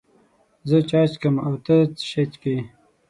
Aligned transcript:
زه 0.69 0.77
چای 0.89 1.05
چکم، 1.11 1.35
او 1.45 1.53
ته 1.65 1.75
څه 1.97 2.03
شی 2.09 2.23
چیکې؟ 2.31 2.55